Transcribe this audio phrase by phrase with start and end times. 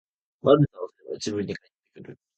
[0.41, 2.17] 悪さをすれば自分に返ってくる